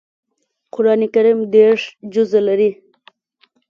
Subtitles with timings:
[0.73, 1.81] قران کریم دېرش
[2.13, 2.69] جزء لري